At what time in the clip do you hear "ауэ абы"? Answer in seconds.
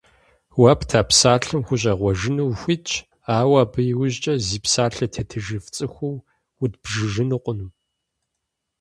3.37-3.81